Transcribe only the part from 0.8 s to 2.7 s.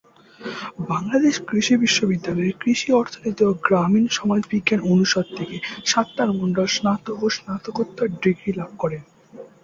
বাংলাদেশ কৃষি বিশ্ববিদ্যালয়ের